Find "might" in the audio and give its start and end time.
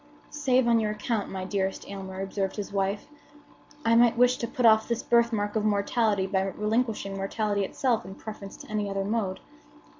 3.93-4.17